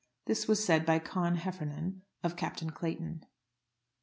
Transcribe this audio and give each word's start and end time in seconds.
This 0.25 0.47
was 0.47 0.65
said 0.65 0.83
by 0.83 0.97
Con 0.97 1.35
Heffernan 1.35 2.01
of 2.23 2.35
Captain 2.35 2.71
Clayton. 2.71 3.23